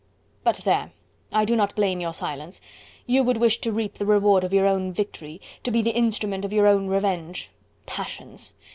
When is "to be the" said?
5.63-5.93